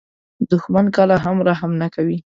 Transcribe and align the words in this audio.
دښمن 0.49 0.85
کله 0.97 1.15
هم 1.25 1.37
رحم 1.49 1.71
نه 1.81 1.87
کوي 1.95 2.17